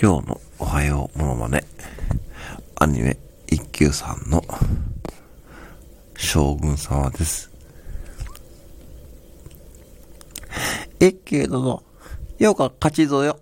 [0.00, 1.64] 今日のおはようものまね、
[2.76, 4.44] アニメ一休さんの
[6.16, 7.50] 将軍様です。
[11.00, 11.82] 一休殿、
[12.38, 13.40] ようか勝ちぞよ。